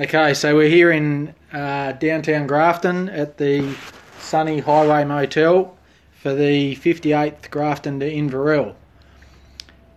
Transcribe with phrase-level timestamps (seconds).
[0.00, 3.76] Okay, so we're here in uh, downtown Grafton at the
[4.18, 5.76] Sunny Highway Motel
[6.14, 8.74] for the 58th Grafton to Inverell.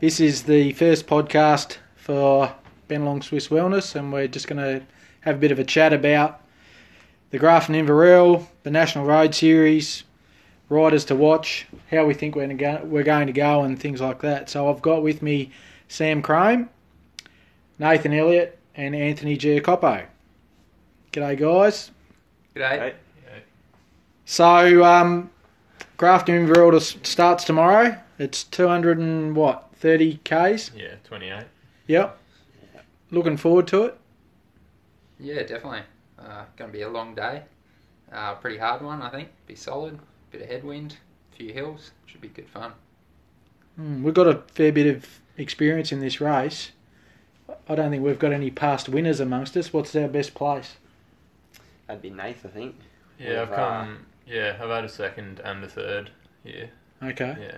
[0.02, 2.54] This is the first podcast for
[2.90, 4.86] Bennelong Swiss Wellness, and we're just going to
[5.22, 6.42] have a bit of a chat about
[7.30, 10.04] the Grafton Inverell, the National Road Series,
[10.68, 14.20] riders to watch, how we think we're, go- we're going to go, and things like
[14.24, 14.50] that.
[14.50, 15.52] So I've got with me
[15.88, 16.70] Sam Crome,
[17.80, 20.06] Nathan Elliott, and Anthony Giacopo.
[21.12, 21.92] G'day, guys.
[22.56, 22.80] G'day.
[22.80, 22.96] Right.
[24.26, 25.30] So, um,
[25.98, 27.98] Grafton Inverell s- starts tomorrow.
[28.18, 30.72] It's 200 and what, 30 Ks?
[30.76, 31.44] Yeah, 28.
[31.88, 32.18] Yep.
[33.12, 33.98] Looking forward to it.
[35.20, 35.82] Yeah, definitely.
[36.18, 37.44] Uh, going to be a long day.
[38.12, 39.30] Uh, pretty hard one, I think.
[39.46, 40.00] Be solid.
[40.32, 40.98] Bit of headwind.
[41.34, 41.92] A few hills.
[42.08, 42.72] Should be good fun.
[43.80, 46.72] Mm, we've got a fair bit of experience in this race.
[47.68, 49.74] I don't think we've got any past winners amongst us.
[49.74, 50.76] What's our best place?
[51.88, 52.76] That'd be Nath, I think.
[53.20, 54.06] Yeah, I've With, come.
[54.28, 56.10] Yeah, I've had a second and a third.
[56.44, 56.66] Yeah,
[57.04, 57.36] Okay.
[57.40, 57.58] yeah.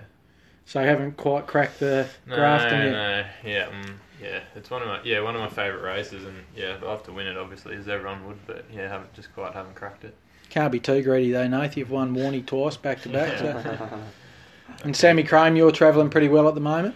[0.66, 2.92] So, I haven't quite cracked the No, Grafton yet.
[2.92, 4.40] no, yeah, mm, yeah.
[4.54, 7.12] It's one of my yeah one of my favourite races, and yeah, I'd love to
[7.12, 10.14] win it, obviously, as everyone would, but yeah, haven't just quite haven't cracked it.
[10.50, 11.74] Can't be too greedy though, Nath.
[11.78, 13.38] You've won Warney twice back to back.
[13.38, 13.98] so-
[14.84, 16.94] And Sammy Crome, you're travelling pretty well at the moment.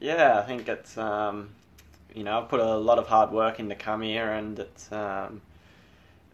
[0.00, 1.48] yeah, I think it's um,
[2.14, 4.90] you know I've put a lot of hard work in to come here, and it's
[4.92, 5.42] um,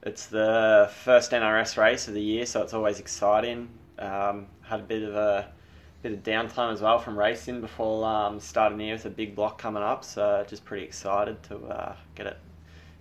[0.02, 3.68] it's the first NRS race of the year, so it's always exciting.
[3.98, 5.50] Um, had a bit of a
[6.02, 9.58] bit of downtime as well from racing before um, starting here with a big block
[9.58, 12.36] coming up, so just pretty excited to uh, get it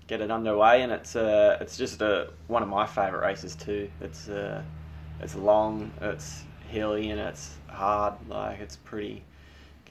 [0.08, 3.90] get it underway, and it's uh, it's just a, one of my favourite races too.
[4.02, 4.64] It's uh,
[5.22, 8.14] it's long, it's hilly, and it's hard.
[8.28, 9.24] Like it's pretty.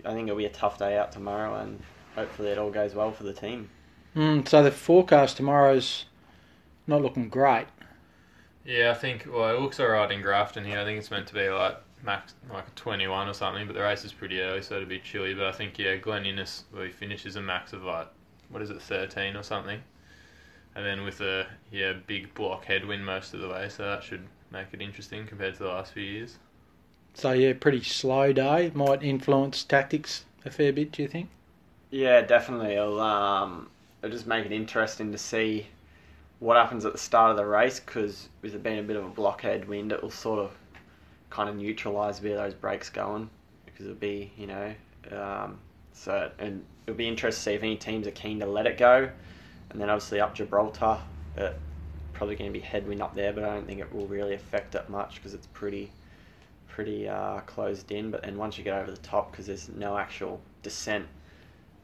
[0.04, 1.82] I think it'll be a tough day out tomorrow, and
[2.18, 3.70] hopefully it all goes well for the team.
[4.16, 6.06] Mm, so the forecast tomorrow's
[6.86, 7.66] not looking great.
[8.64, 10.80] Yeah, I think well, it looks alright in Grafton here.
[10.80, 13.82] I think it's meant to be like max like a 21 or something, but the
[13.82, 15.32] race is pretty early, so it'll be chilly.
[15.32, 18.08] But I think yeah, Glen Innes well, he finishes a max of like
[18.50, 19.80] what is it, 13 or something,
[20.74, 24.26] and then with a yeah big block headwind most of the way, so that should
[24.50, 26.38] make it interesting compared to the last few years.
[27.14, 28.72] So yeah, pretty slow day.
[28.74, 30.92] Might influence tactics a fair bit.
[30.92, 31.28] Do you think?
[31.90, 32.74] Yeah, definitely.
[32.74, 33.70] It'll um,
[34.02, 35.66] it'll just make it interesting to see
[36.38, 39.04] what happens at the start of the race because with it being a bit of
[39.04, 40.52] a blockhead wind, it will sort of
[41.30, 43.28] kind of neutralise where those brakes going
[43.66, 44.74] because it'll be you know
[45.12, 45.58] um,
[45.92, 48.76] so and it'll be interesting to see if any teams are keen to let it
[48.78, 49.10] go,
[49.70, 50.98] and then obviously up Gibraltar,
[51.36, 51.58] it
[52.12, 54.74] probably going to be headwind up there, but I don't think it will really affect
[54.74, 55.90] it much because it's pretty
[56.68, 58.10] pretty uh, closed in.
[58.10, 61.06] But then once you get over the top, because there's no actual descent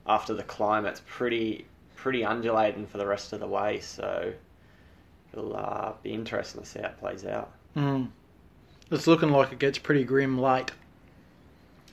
[0.07, 1.67] after the climb, it's pretty
[1.97, 3.81] pretty undulating for the rest of the way.
[3.81, 4.33] So
[5.33, 7.53] it'll uh, be interesting to see how it plays out.
[7.77, 8.09] Mm.
[8.91, 10.71] It's looking like it gets pretty grim late.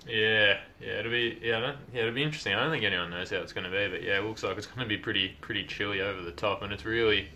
[0.08, 2.54] Yeah, yeah, it'll be yeah, I don't, yeah, it'll be interesting.
[2.54, 4.58] I don't think anyone knows how it's going to be, but yeah, it looks like
[4.58, 7.30] it's going to be pretty pretty chilly over the top, and it's really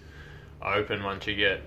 [0.61, 1.61] open once you get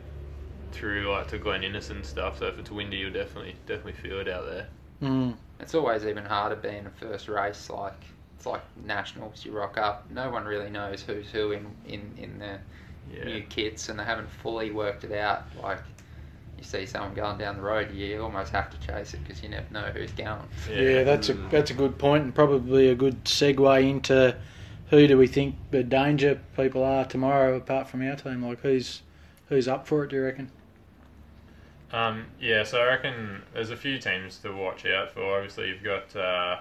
[0.72, 2.40] through like to Glen Innes and stuff.
[2.40, 4.68] So if it's windy, you'll definitely definitely feel it out there.
[5.02, 5.36] Mm.
[5.60, 7.70] It's always even harder being a first race.
[7.70, 8.04] Like
[8.38, 9.44] it's like nationals.
[9.44, 10.10] You rock up.
[10.10, 12.60] No one really knows who's who in in in the
[13.12, 15.48] Yeah, new kits, and they haven't fully worked it out.
[15.62, 15.82] Like
[16.58, 19.48] you see someone going down the road, you almost have to chase it because you
[19.50, 20.48] never know who's going.
[20.66, 21.50] Yeah, that's a Mm.
[21.50, 24.36] that's a good point, and probably a good segue into
[24.90, 28.42] who do we think the danger people are tomorrow, apart from our team.
[28.44, 29.02] Like who's
[29.48, 30.10] who's up for it?
[30.10, 30.50] Do you reckon?
[31.92, 35.36] Um, yeah, so I reckon there's a few teams to watch out for.
[35.36, 36.58] Obviously, you've got uh,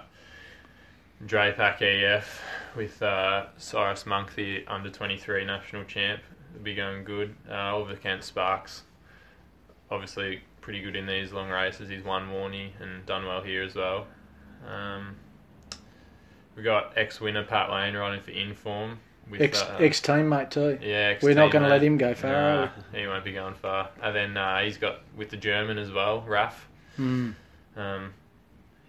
[1.26, 2.40] Drapac EF
[2.76, 6.20] with uh, Cyrus Monk, the under 23 national champ.
[6.54, 7.34] It'll be going good.
[7.48, 8.82] Uh, Oliver Kent Sparks,
[9.90, 11.88] obviously pretty good in these long races.
[11.88, 14.06] He's won Warney and done well here as well.
[14.66, 15.16] Um,
[16.56, 18.98] we got ex winner Pat Lane riding for Inform.
[19.30, 20.78] With, Ex uh, ex teammate too.
[20.80, 22.32] yeah, We're not going to let him go far.
[22.32, 23.90] Nah, he won't be going far.
[24.02, 26.66] And then uh, he's got with the German as well, Raf.
[26.98, 27.34] Mm.
[27.76, 28.14] Um,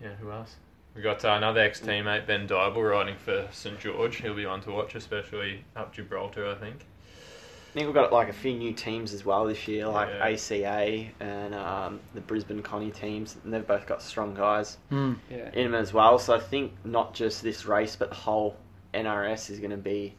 [0.02, 0.56] yeah, who else?
[1.00, 4.18] We got uh, another ex teammate, Ben Dyball, riding for St George.
[4.18, 6.76] He'll be one to watch, especially up Gibraltar, I think.
[6.76, 10.26] I think we've got like a few new teams as well this year, like Yeah.
[10.26, 15.16] ACA and um, the Brisbane Connie teams, and they've both got strong guys Mm.
[15.32, 15.50] Yeah.
[15.54, 16.20] in them as well.
[16.20, 18.58] So I think not just this race, but the whole
[18.94, 20.14] NRS is going to be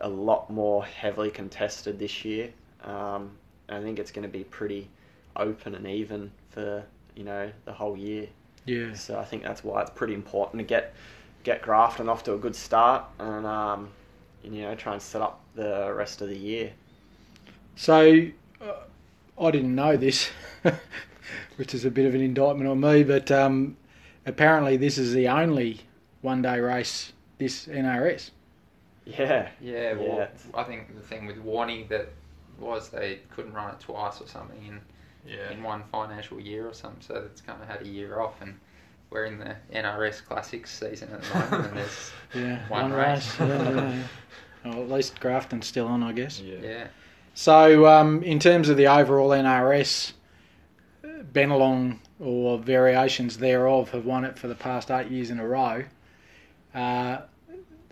[0.00, 2.50] a lot more heavily contested this year.
[2.82, 3.30] Um,
[3.68, 4.90] I think it's going to be pretty
[5.36, 6.82] open and even for
[7.14, 8.26] you know the whole year.
[8.66, 8.94] Yeah.
[8.94, 10.94] So I think that's why it's pretty important to get
[11.42, 13.90] get Grafton off to a good start, and um,
[14.42, 16.72] you know try and set up the rest of the year.
[17.76, 18.28] So,
[18.60, 18.72] uh,
[19.40, 20.30] I didn't know this,
[21.56, 23.76] which is a bit of an indictment on me, but um,
[24.26, 25.80] apparently this is the only
[26.22, 28.30] one day race this NRS.
[29.04, 30.28] Yeah, Yeah, well, Yeah.
[30.54, 32.08] I think the thing with Warney that
[32.58, 34.80] was they couldn't run it twice or something in,
[35.26, 35.50] Yeah.
[35.50, 38.40] in one financial year or something, so it's kind of had a year off.
[38.42, 38.58] And
[39.10, 43.34] we're in the NRS Classics season at the moment, and there's Yeah, One race.
[43.38, 44.02] yeah, yeah, yeah.
[44.64, 46.40] Well, at least Grafton's still on, I guess.
[46.40, 46.56] Yeah.
[46.62, 46.86] yeah,
[47.34, 50.12] So, um, in terms of the overall NRS,
[51.32, 55.84] Bennelong or variations thereof have won it for the past eight years in a row.
[56.74, 57.18] Uh,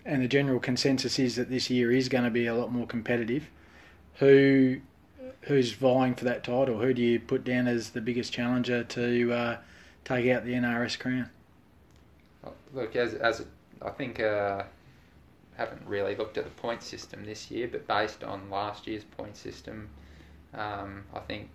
[0.05, 2.87] and the general consensus is that this year is going to be a lot more
[2.87, 3.49] competitive.
[4.15, 4.77] Who
[5.45, 6.79] who's vying for that title?
[6.79, 9.57] Who do you put down as the biggest challenger to uh,
[10.05, 11.29] take out the NRS crown?
[12.73, 13.45] Look, as as
[13.81, 14.63] I think, uh,
[15.55, 19.37] haven't really looked at the point system this year, but based on last year's point
[19.37, 19.89] system,
[20.53, 21.51] um, I think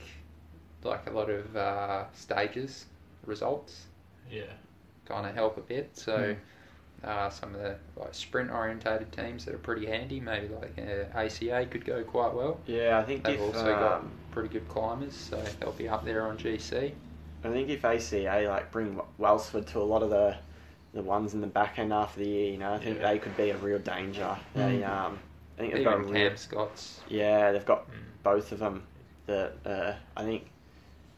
[0.85, 2.87] like a lot of uh, stages
[3.26, 3.87] results
[4.31, 4.52] Yeah.
[5.06, 5.90] kind of help a bit.
[5.96, 6.37] So.
[7.05, 11.17] Uh, some of the like sprint orientated teams that are pretty handy, maybe like uh,
[11.17, 12.59] ACA could go quite well.
[12.67, 12.99] yeah.
[12.99, 16.27] I think They've if also got um, pretty good climbers, so they'll be up there
[16.27, 16.93] on GC.
[17.45, 20.37] I think if ACA like bring Welsford to a lot of the
[20.93, 23.12] the ones in the back end after the year, you know, I think Yeah.
[23.12, 24.37] they could be a real danger.
[24.55, 24.89] They Mm.
[24.89, 25.19] um,
[25.56, 27.00] I think they've got Even real Cam Scott's.
[27.09, 27.95] Yeah, they've got Mm.
[28.25, 28.87] both of them.
[29.27, 30.50] That uh, I think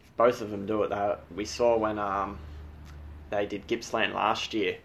[0.03, 2.38] if both of them do it, they, we saw when um,
[3.31, 4.77] they did Gippsland last year.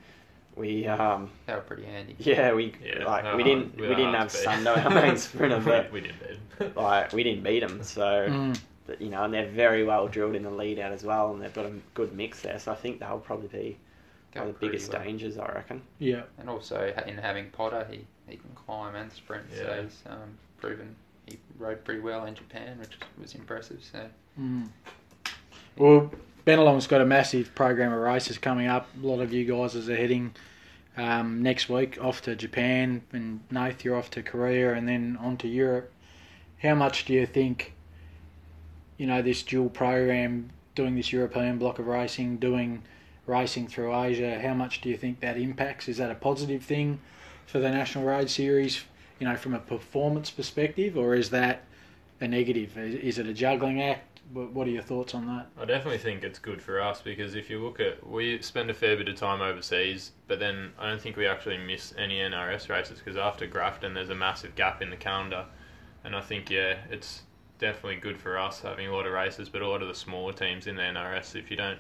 [0.55, 2.15] We um, They were pretty handy.
[2.19, 4.37] yeah we Yeah, like they're we didn't we they're didn't hard have to.
[4.37, 6.71] Sundo our main sprinter, but we, we didn't beat them.
[6.75, 7.83] like we didn't beat them.
[7.83, 8.59] So Mm.
[8.87, 11.41] but, you know, and they're very well drilled in the lead out as well, and
[11.41, 12.57] they've got a good mix there.
[12.59, 13.77] So I think they'll probably be
[14.33, 15.03] Go one of the biggest well.
[15.03, 15.81] dangers, I reckon.
[15.99, 16.23] Yeah.
[16.37, 19.81] And also in having Potter, he, he can climb and sprint, so Yeah.
[19.83, 23.83] he's um, proven he rode pretty well in Japan, which was impressive.
[23.91, 24.05] So
[24.39, 24.67] Mm.
[25.77, 26.11] Well,
[26.45, 28.87] Bennelong's got a massive program of races coming up.
[29.01, 30.35] A lot of you guys are heading
[30.95, 35.37] um, next week off to Japan, and Nath, you're off to Korea, and then on
[35.37, 35.91] to Europe.
[36.61, 37.73] How much do you think,
[38.97, 42.83] you know, this dual program, doing this European block of racing, doing
[43.25, 45.87] racing through Asia, how much do you think that impacts?
[45.87, 46.99] Is that a positive thing
[47.47, 48.83] for the National Road Series,
[49.19, 51.63] you know, from a performance perspective, or is that
[52.21, 52.77] a negative?
[52.77, 54.14] Is, is it a juggling act?
[54.33, 55.47] What, what are your thoughts on that?
[55.59, 58.73] I definitely think it's good for us because if you look at, we spend a
[58.73, 62.69] fair bit of time overseas, but then I don't think we actually miss any NRS
[62.69, 65.45] races because after Grafton there's a massive gap in the calendar,
[66.03, 67.23] and I think yeah, it's
[67.59, 70.33] definitely good for us having a lot of races, but a lot of the smaller
[70.33, 71.79] teams in the NRS, if you don't,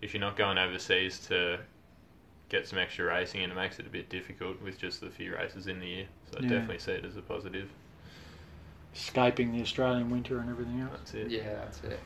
[0.00, 1.58] if you're not going overseas to
[2.48, 5.34] get some extra racing, and it makes it a bit difficult with just the few
[5.34, 6.06] races in the year.
[6.30, 7.70] So I definitely see it as a positive.
[8.94, 10.92] Escaping the Australian winter and everything else.
[10.92, 11.30] That's it.
[11.30, 11.98] yeah, that's it.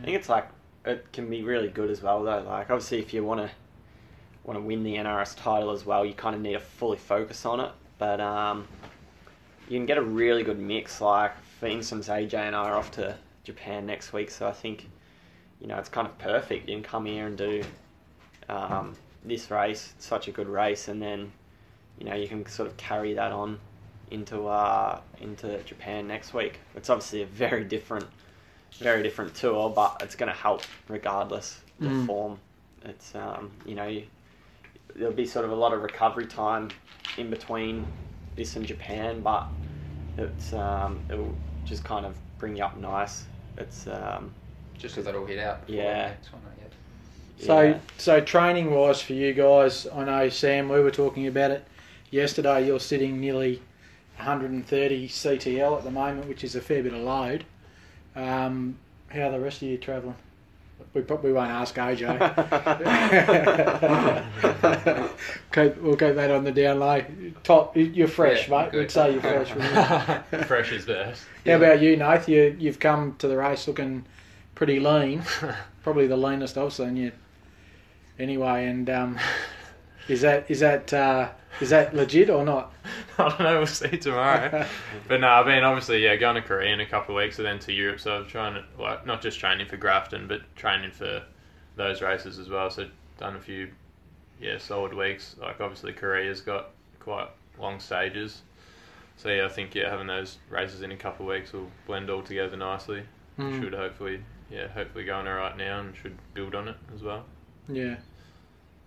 [0.00, 0.48] I think it's like
[0.84, 2.42] it can be really good as well though.
[2.42, 3.50] Like obviously, if you want to
[4.44, 7.44] want to win the NRS title as well, you kind of need to fully focus
[7.44, 7.70] on it.
[7.98, 8.66] But um,
[9.68, 11.00] you can get a really good mix.
[11.00, 14.88] Like for instance, AJ and I are off to Japan next week, so I think
[15.60, 16.68] you know it's kind of perfect.
[16.68, 17.62] You can come here and do
[18.48, 21.32] um, this race, it's such a good race, and then
[21.98, 23.58] you know you can sort of carry that on
[24.10, 26.60] into uh, into Japan next week.
[26.74, 28.06] It's obviously a very different
[28.78, 32.06] very different tour, but it's going to help regardless the Mm.
[32.06, 32.38] form.
[32.84, 34.04] It's um, you know you,
[34.94, 36.70] there'll be sort of a lot of recovery time
[37.18, 37.86] in between
[38.36, 39.48] this and Japan, but
[40.16, 43.26] it's um, it'll just kind of bring you up nice.
[43.58, 44.32] It's um,
[44.78, 46.02] Just because it'll hit out before Yeah.
[46.04, 47.46] the next one, I guess.
[47.46, 47.78] So, yeah.
[47.98, 51.66] so training wise for you guys, I know Sam, we were talking about it
[52.10, 52.66] yesterday.
[52.66, 53.62] You're sitting nearly
[54.20, 57.44] 130 CTL at the moment, which is a fair bit of load.
[58.14, 58.76] Um,
[59.08, 60.16] how are the rest of you travelling?
[60.94, 62.18] We probably won't ask AJ.
[65.52, 67.04] okay, we'll keep that on the down low.
[67.42, 68.72] Top, you're fresh, Yeah, mate.
[68.72, 68.78] good.
[68.80, 69.50] We'd say you're fresh.
[69.50, 70.38] you?
[70.44, 71.24] Fresh is best.
[71.46, 72.28] How about you, Nath?
[72.28, 74.04] You, you've come to the race looking
[74.54, 75.22] pretty lean.
[75.82, 77.12] Probably the leanest I've seen you.
[78.18, 79.18] Anyway, and um,
[80.10, 81.28] is that is that uh,
[81.60, 82.72] is that legit or not?
[83.18, 83.56] I don't know.
[83.58, 84.66] We'll see tomorrow.
[85.08, 87.46] but no, I've been obviously yeah going to Korea in a couple of weeks, and
[87.46, 88.00] then to Europe.
[88.00, 91.22] So I'm trying to like not just training for Grafton, but training for
[91.76, 92.70] those races as well.
[92.70, 92.88] So
[93.18, 93.70] done a few
[94.40, 95.36] yeah solid weeks.
[95.40, 98.42] Like obviously Korea's got quite long stages.
[99.16, 102.10] So yeah, I think yeah having those races in a couple of weeks will blend
[102.10, 103.02] all together nicely.
[103.38, 107.02] Mm, Should hopefully yeah hopefully going all right now and should build on it as
[107.02, 107.24] well.
[107.68, 107.96] yeah.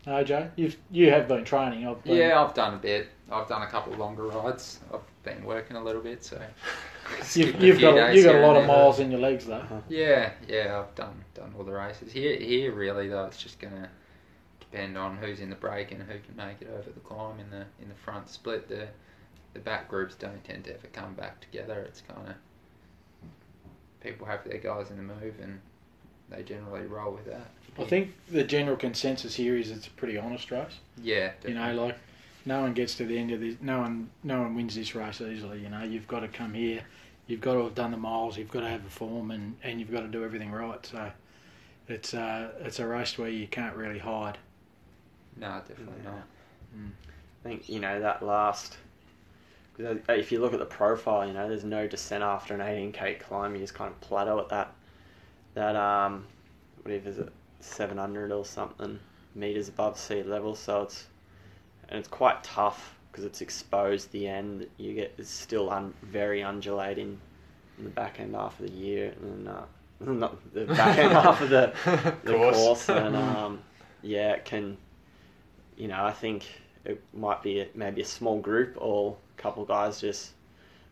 [0.06, 1.88] No, Joe, you've you have been training.
[1.88, 3.08] I've been, Yeah, I've done a bit.
[3.32, 4.80] I've done a couple longer rides.
[4.94, 6.42] I've been working a little bit, so
[7.34, 9.56] You've, you've got you've got a lot of miles in your legs though.
[9.56, 9.80] Uh-huh.
[9.90, 12.12] Yeah, yeah, I've done done all the races.
[12.12, 13.90] Here, here really though, it's just gonna
[14.60, 17.50] depend on who's in the break and who can make it over the climb in
[17.50, 18.68] the in the front split.
[18.68, 18.88] The
[19.54, 21.82] the back groups don't tend to ever come back together.
[21.88, 22.36] It's kind of
[24.02, 25.60] people have their guys in the move and
[26.30, 27.52] they generally roll with that.
[27.80, 30.80] I think the general consensus here is it's a pretty honest race.
[31.02, 31.98] Yeah, You know, like
[32.46, 33.56] no one gets to the end of this.
[33.62, 35.62] No one, no one wins this race easily.
[35.62, 36.82] You know, you've got to come here.
[37.28, 38.38] You've got to have done the miles.
[38.38, 40.86] You've got to have a form, and, and you've got to do everything right.
[40.86, 41.10] So,
[41.88, 44.38] it's uh, it's a race where you can't really hide.
[45.38, 46.12] no, definitely Yeah.
[46.12, 46.24] not.
[47.46, 48.78] I think you know that last.
[49.78, 53.16] 'cause If you look at the profile, you know there's no descent after an 18k
[53.16, 53.54] climb.
[53.56, 54.74] You just kind of plateau at that
[55.56, 56.26] that um,
[56.84, 57.32] whatever is it,
[57.64, 59.00] 700 or something
[59.36, 60.56] meters above sea level.
[60.56, 61.08] So it's
[61.90, 64.12] and it's quite tough because it's exposed.
[64.12, 67.20] The end you get is still un, very undulating
[67.78, 69.62] in the back end half of the year, and uh,
[70.00, 71.74] not the back end half of the
[72.24, 72.58] the Course.
[72.58, 73.60] course, and um,
[74.02, 74.78] yeah, it can.
[75.76, 76.46] You know, I think
[76.86, 80.32] it might be a, maybe a small group or a couple guys just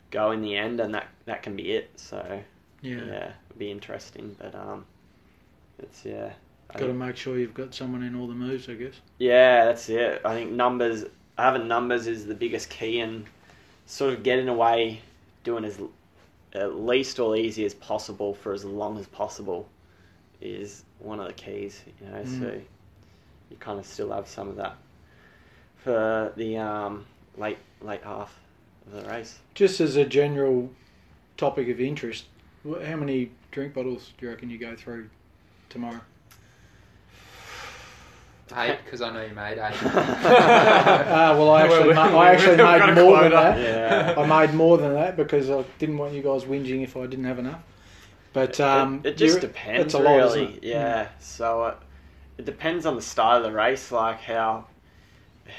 [0.09, 1.91] go in the end, and that that can be it.
[1.97, 2.41] So
[2.81, 4.85] Yeah, yeah, it'd be interesting, but um,
[5.79, 6.33] it's yeah.
[6.73, 8.69] Got to make sure you've got someone in all the moves.
[8.69, 8.93] I guess.
[9.19, 10.21] yeah, that's it.
[10.25, 11.05] I think numbers,
[11.37, 13.25] having numbers is the biggest key, and
[13.85, 15.01] sort of getting away,
[15.43, 15.79] doing as
[16.53, 19.67] at least or easy as possible for as long as possible,
[20.41, 21.81] is one of the keys.
[22.01, 22.39] You know, Mm.
[22.39, 22.61] so
[23.49, 24.75] you kind of still have some of that
[25.83, 27.05] for the um,
[27.37, 28.37] late late half
[28.87, 29.39] of the race.
[29.55, 30.69] Just as a general
[31.37, 32.25] topic of interest,
[32.63, 35.09] how many drink bottles do you reckon you go through
[35.69, 36.01] tomorrow?
[38.55, 39.75] Eight, because I know you made eight.
[39.83, 43.35] Ah, well, I actually, Well, ma- I actually we've made more than quota.
[43.35, 43.59] that.
[43.59, 44.21] Yeah.
[44.21, 47.25] I made more than that because I didn't want you guys whinging if I didn't
[47.25, 47.61] have enough.
[48.33, 50.43] But um, it, it just depends, it's a lot, really.
[50.43, 50.63] isn't it?
[50.63, 51.09] Yeah.
[51.19, 51.77] So it,
[52.37, 54.67] it depends on the style of the race, like how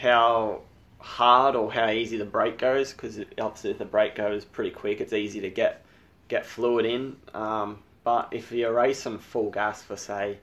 [0.00, 0.62] how
[0.98, 2.92] hard or how easy the break goes.
[2.92, 5.84] Because obviously, if the break goes pretty quick, it's easy to get
[6.28, 7.16] get fluid in.
[7.34, 10.38] Um, but if you're racing full gas for say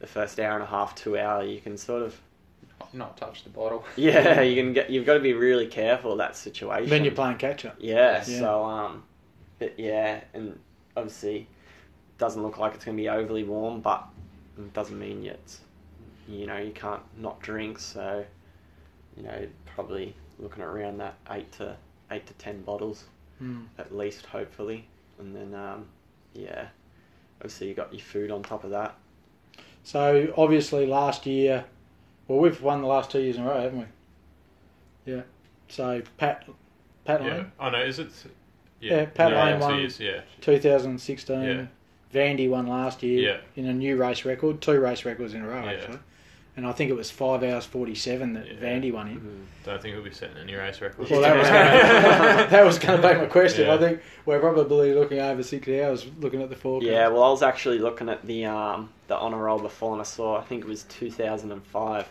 [0.00, 2.18] the first hour and a half, two hour, you can sort of
[2.92, 3.84] Not touch the bottle.
[3.96, 4.90] yeah, you can get.
[4.90, 6.88] You've got to be really careful of that situation.
[6.90, 7.76] Then you're playing catch up.
[7.78, 8.22] Yeah, Yeah.
[8.22, 9.04] so um,
[9.58, 10.58] but yeah, and
[10.96, 11.46] obviously
[12.18, 14.04] doesn't look like it's going to be overly warm, but
[14.58, 15.56] it doesn't mean yet.
[16.28, 18.24] You know, you can't not drink, so
[19.16, 21.76] you know probably looking at around that eight to
[22.10, 23.04] eight to ten bottles
[23.42, 23.64] Mm.
[23.78, 24.86] at least, hopefully,
[25.18, 25.86] and then um,
[26.34, 26.66] yeah,
[27.40, 28.96] obviously you got your food on top of that.
[29.82, 31.64] So obviously last year,
[32.28, 35.12] well, we've won the last two years in a row, haven't we?
[35.14, 35.22] Yeah.
[35.68, 36.46] So Pat,
[37.04, 37.30] Pat Yeah.
[37.34, 38.08] Lane, Oh no, is it?
[38.80, 39.78] Yeah, Pat yeah, Lane won.
[39.78, 40.20] years, Yeah.
[40.40, 41.42] 2016.
[41.42, 41.66] Yeah.
[42.12, 43.36] Vandy won last year Yeah.
[43.56, 45.70] in a new race record, two race records in a row Yeah.
[45.70, 45.98] actually.
[46.60, 48.52] And I think it was five hours 47 that Yeah.
[48.52, 49.48] Vandy won in.
[49.64, 51.10] Don't think we'll be setting any race records.
[51.10, 53.66] Well, that was gonna, that was going to be my question.
[53.66, 53.74] Yeah.
[53.76, 56.92] I think we're probably looking over six hours looking at the forecast.
[56.92, 60.04] Yeah, well, I was actually looking at the um, the honour roll before, and I
[60.04, 62.08] saw I think it was 2005.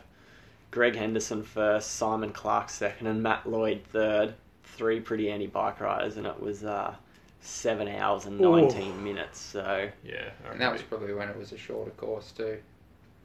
[0.72, 4.34] Greg Henderson first, Simon Clarke second, and Matt Lloyd third.
[4.64, 6.96] Three pretty anti bike riders, and it was uh,
[7.42, 8.62] seven hours and Ooh.
[8.62, 9.40] 19 minutes.
[9.40, 10.30] So yeah.
[10.50, 12.58] And that was probably when it was a shorter course too,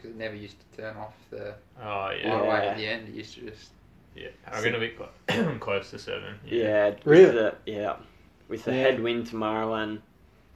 [0.05, 2.31] because it never used to turn off the we- Oh yeah.
[2.31, 2.71] highway Yeah.
[2.71, 3.09] at the end.
[3.09, 3.71] It used to just
[4.15, 4.29] Yeah.
[4.51, 6.39] I'm going to be cl- close to seven.
[6.45, 7.33] yeah, with Really?
[7.33, 7.97] the, yeah,
[8.49, 8.83] with the Yeah.
[8.83, 10.01] headwind tomorrow, and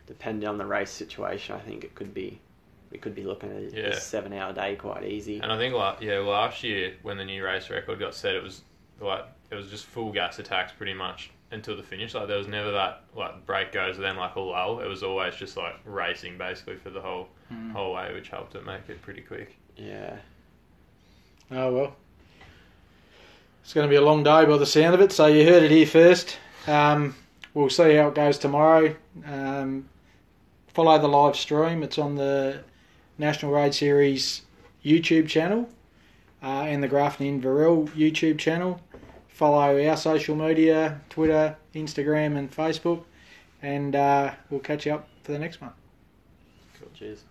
[0.06, 2.40] depending on the race situation, I think it could be
[2.90, 3.84] we could be looking at Yeah.
[3.88, 5.40] a seven hour day quite easy.
[5.40, 8.42] And I think like yeah, last year when the new race record got set, it
[8.42, 8.62] was
[9.00, 12.14] like it was just full gas attacks pretty much until the finish.
[12.14, 14.80] Like there was never that like break goes then like a lull.
[14.80, 17.72] It was always just like racing basically for the whole Mm.
[17.72, 19.56] whole way, which helped it make it pretty quick.
[19.76, 20.16] Yeah.
[21.50, 21.96] Oh well.
[23.62, 25.12] It's going to be a long day by the sound of it.
[25.12, 26.36] So you heard it here first.
[26.66, 27.14] Um,
[27.54, 28.94] we'll see how it goes tomorrow.
[29.26, 29.88] Um,
[30.74, 31.82] follow the live stream.
[31.82, 32.62] It's on the
[33.18, 34.42] National Road Series
[34.84, 35.68] YouTube channel
[36.42, 38.80] uh, and the Grafton Inverell YouTube channel.
[39.38, 43.04] Follow our social media: Twitter, Instagram, and Facebook.
[43.62, 45.70] And uh, we'll catch you up for the next one.
[46.76, 46.88] Cool.
[46.92, 47.22] Cheers.